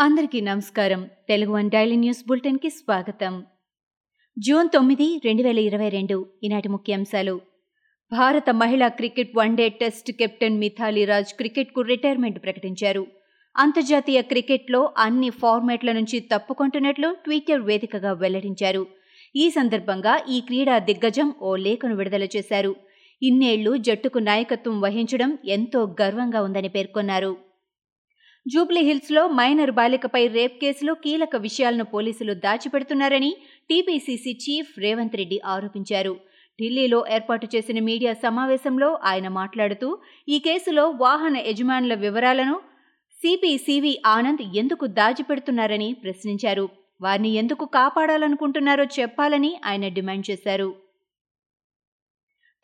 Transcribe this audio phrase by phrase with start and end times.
[0.00, 1.10] అందరికీ నమస్కారం.
[1.28, 3.44] Telugu one daily news బులెటిన్కి స్వాగతం.
[4.38, 7.40] జూన్ తొమ్మిది రెండు వేల ఇరవై రెండు ఈనాటి ముఖ్యాంశాలు.
[8.12, 13.06] భారత మహిళా cricket one day test captain Mithali Raj క్రికెట్కు రిటైర్మెంట్ ప్రకటించారు.
[13.56, 18.86] అంతర్జాతీయ క్రికెట్లో అన్ని ఫార్మాట్ల నుంచి తప్పుకుంటున్నట్లు ట్విట్టర్ వేదికగా వెల్లడించారు.
[19.36, 22.76] ఈ సందర్భంగా ఈ క్రీడా దిగ్గజం ఓ లేఖను విడుదల చేశారు.
[23.22, 27.49] ఇన్నేళ్ళు జట్టుకు నాయకత్వం వహించడం ఎంతో గర్వంగా ఉందని పేర్కొన్నారు.
[28.46, 33.30] జూబ్లీహిల్స్లో మైనర్ బాలికపై రేప్ కేసులో కీలక విషయాలను పోలీసులు దాచిపెడుతున్నారని
[33.68, 36.14] టీపీసీసీ చీఫ్ రేవంత్ రెడ్డి ఆరోపించారు.
[36.58, 39.88] ఢిల్లీలో ఏర్పాటు చేసిన మీడియా సమావేశంలో ఆయన మాట్లాడుతూ
[40.28, 42.56] ఈ కేసులో వాహన యజమానుల వివరాలను
[43.18, 46.66] సిపిసివి ఆనంద్ ఎందుకు దాచిపెడుతున్నారని ప్రశ్నించారు.
[47.00, 50.68] వారిని ఎందుకు కాపాడాలనుకుంటున్నారో చెప్పాలని ఆయన డిమాండ్ చేశారు.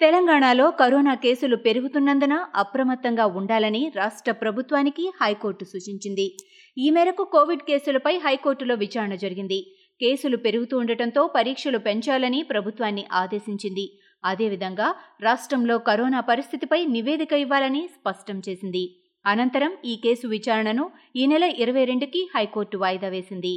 [0.00, 6.26] తెలంగాణలో కరోనా కేసులు పెరుగుతున్నందున అప్రమత్తంగా ఉండాలని రాష్ట్ర ప్రభుత్వానికి హైకోర్టు సూచించింది.
[6.78, 9.58] ఈ మేరకు కోవిడ్ కేసులపై హైకోర్టులో విచారణ జరిగింది.
[10.00, 13.86] కేసులు పెరుగుతూ ఉండటంతో పరీక్షలు పెంచాలని ప్రభుత్వాన్ని ఆదేశించింది.
[14.24, 18.84] అదేవిధంగా రాష్ట్రంలో కరోనా పరిస్థితిపై నివేదిక ఇవ్వాలని స్పష్టం చేసింది.
[19.26, 23.54] అనంతరం ఈ కేసు విచారణను ఈ నెల ఇరవై రెండుకి హైకోర్టు వాయిదా వేసింది.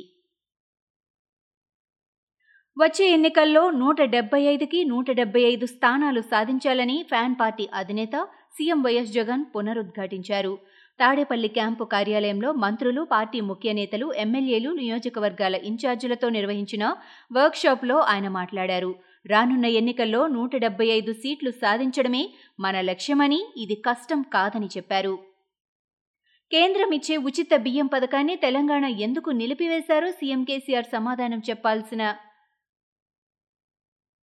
[2.79, 8.15] వచ్చే ఎన్నికల్లో నూట డెబ్బై ఐదుకి నూట డెబ్బై ఐదు స్థానాలు సాధించాలని ఫ్యాన్ పార్టీ అధినేత
[8.57, 10.53] సీఎం వైఎస్ జగన్ పునరుద్ఘాటించారు.
[10.99, 16.83] తాడేపల్లి క్యాంపు కార్యాలయంలో మంత్రులు పార్టీ ముఖ్య నేతలు ఎమ్మెల్యేలు నియోజకవర్గాల ఇన్ఛార్జీలతో నిర్వహించిన
[17.31, 18.91] వర్క్షాప్లో ఆయన మాట్లాడారు.
[19.25, 22.23] రానున్న ఎన్నికల్లో నూట డెబ్బై ఐదు సీట్లు సాధించడమే
[22.59, 25.13] మన లక్ష్యమని ఇది కష్టం కాదని చెప్పారు.
[26.51, 32.03] కేంద్రం ఇచ్చే ఉచిత బియ్యం పథకాన్ని తెలంగాణ ఎందుకు నిలిపివేశారో సీఎం కేసీఆర్ సమాధానం చెప్పాల్సిన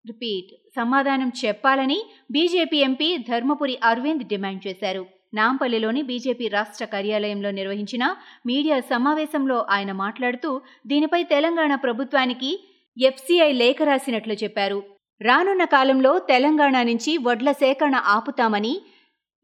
[0.08, 2.00] రిపీట్ సమాధానం చెప్పాలని
[2.32, 5.06] BJP MP Dharmapuri Arvind demand చేశారు.
[5.34, 12.52] నాంపల్లిలోని బీజేపీ రాష్ట్ర కార్యాలయంలో నిర్వహించిన మీడియా సమావేశంలో ఆయన మాట్లాడుతూ దీనిపై తెలంగాణ ప్రభుత్వానికి
[12.98, 14.84] ఎఫ్సీఐ లేఖ రాసినట్లు చెప్పారు.
[15.22, 18.82] రానున్న కాలంలో తెలంగాణ నుంచి వడ్ల సేకరణ ఆపుతామని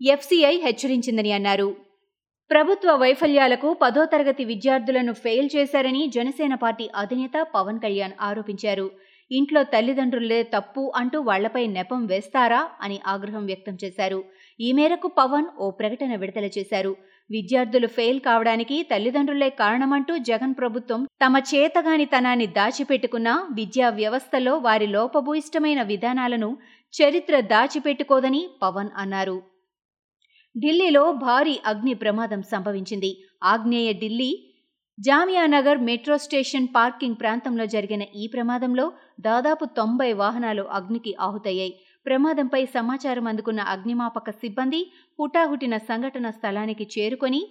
[0.02, 1.76] ఎఫ్సీఐ హెచ్చరించిందని అన్నారు.
[2.52, 8.92] ప్రభుత్వ వైఫల్యాలకు పదో తరగతి విద్యార్థులను ఫెయిల్ చేశారని జనసేన పార్టీ అధినేత పవన్ కళ్యాణ్ ఆరోపించారు.
[9.32, 14.24] ఇంట్లో తల్లిదండ్రులే తప్పు అంటూ వాళ్ళపై నెపం వేస్తారా అని ఆగ్రహం వ్యక్తం చేశారు.
[14.60, 16.98] ఈ మేరకు పవన్ ఓ ప్రకటన విడుదల చేశారు.
[17.30, 26.58] విద్యార్థులు ఫెయిల్ కావడానికి తల్లిదండ్రులే కారణమంటూ జగన్ ప్రభుత్వం తమ చేతగానితనాన్ని దాచిపెట్టుకున్న విద్యా వ్యవస్థలో వారి లోపభూయిష్టమైన విధానాలను
[26.94, 29.42] చరిత్ర దాచిపెట్టుకోదని పవన్ అన్నారు.
[30.56, 33.12] ఢిల్లీలో భారీ అగ్ని ప్రమాదం సంభవించింది.
[33.44, 34.32] ఆగ్నేయ Delhi
[35.06, 38.86] Jamianagar metro station parking ప్రాంతంలో జరిగిన ఈ ప్రమాదంలో
[39.20, 41.74] దాదాపు తొంభై వాహనాలు అగ్నికి ఆహుతయ్యాయి.
[42.06, 44.82] ప్రమాదంపై సమాచారం అందుకున్న అగ్నిమాపక సిబ్బంది
[45.20, 47.42] హుటాహుటిన సంఘటన స్థలానికి చేరుకొని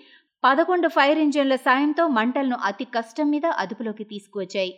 [0.44, 4.72] పదకొండు ఫైర్ ఇంజన్ల సాయంతో మంటలను అతి కష్టం మీద అదుపులోకి తీసుకువచ్చాయి.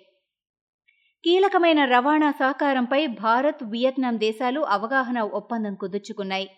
[1.25, 6.49] కీలకమైన రవాణా సహకారంపై భారత్ వియత్నాం దేశాలు అవగాహన ఒప్పందం కుదుర్చుకున్నాయి.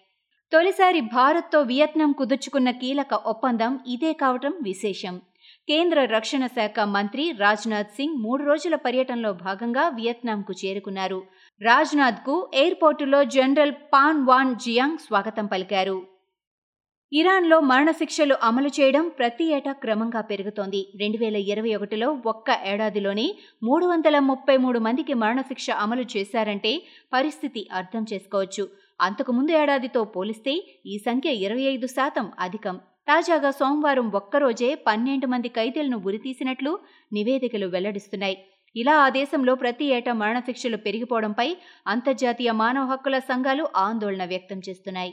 [0.52, 5.14] తొలిసారి భారత్తో వియత్నాం కుదుర్చుకున్న కీలక ఒప్పందం ఇదే కావటం విశేషం.
[5.68, 11.20] కేంద్ర రక్షణ శాఖ మంత్రి రాజ్నాథ్ సింగ్ మూడు రోజుల పర్యటనలో భాగంగా వియత్నాంకు చేరుకున్నారు.
[11.60, 15.96] రాజ్నాథ్కు ఎయిర్పోర్టులో జనరల్ పాన్ వాన్ జియాంగ్ స్వాగతం పలికారు.
[17.12, 20.80] ఇరాన్లో మరణశిక్షలు అమలు చేయడం ప్రతి ఏటా క్రమంగా పెరుగుతోంది.
[21.00, 23.26] రెండు వేల ఇరవై ఒకటిలో ఒక్క ఏడాదిలోనే
[23.62, 26.72] మూడు వందల ముప్పై మూడు మందికి మరణశిక్ష అమలు చేశారంటే
[27.12, 28.66] పరిస్థితి అర్థం చేసుకోవచ్చు.
[29.00, 30.54] అంతకుముందు ఏడాదితో పోలిస్తే
[30.86, 32.76] ఈ సంఖ్య ఇరవై ఐదు శాతం అధికం.
[33.08, 36.72] తాజాగా సోమవారం ఒక్కరోజే పన్నెండు మంది ఖైదీలను ఉరితీసినట్లు
[37.12, 38.36] నివేదికలు వెల్లడిస్తున్నాయి.
[38.76, 41.48] ఇలా ఆ దేశంలో ప్రతి ఏటా మరణశిక్షలు పెరిగిపోవడంపై
[41.86, 45.12] అంతర్జాతీయ మానవ హక్కుల సంఘాలు ఆందోళన వ్యక్తం చేస్తున్నాయి.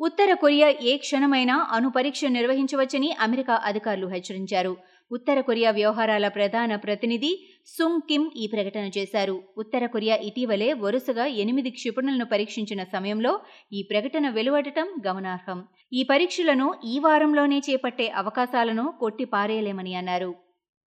[0.00, 4.76] ఉత్తర కొరియా ఏ క్షణమైనా అణుపరీక్ష నిర్వహించవచ్చని అమెరికా అధికారులు హెచ్చరించారు.
[5.12, 7.32] ఉత్తర కొరియా వ్యవహారాల ప్రధాన ప్రతినిధి
[7.66, 9.42] సుంగ్ కిమ్ ఈ ప్రకటన చేశారు.
[9.58, 13.40] ఉత్తర కొరియా ఇటీవలే వరుసగా ఎనిమిది క్షిపణులను పరీక్షించిన సమయంలో
[13.72, 15.64] ఈ ప్రకటన వెలువడటం గమనార్హం.
[15.92, 20.49] ఈ పరీక్షలను ఈ వారంలోనే చేపట్టే అవకాశాలను కొట్టిపారేయలేమని అన్నారు.